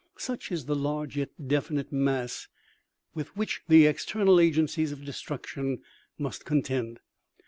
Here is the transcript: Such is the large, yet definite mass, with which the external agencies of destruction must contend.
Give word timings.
Such 0.17 0.51
is 0.51 0.65
the 0.65 0.73
large, 0.73 1.15
yet 1.15 1.29
definite 1.47 1.91
mass, 1.91 2.47
with 3.13 3.37
which 3.37 3.61
the 3.67 3.85
external 3.85 4.39
agencies 4.39 4.91
of 4.91 5.05
destruction 5.05 5.83
must 6.17 6.43
contend. 6.43 6.99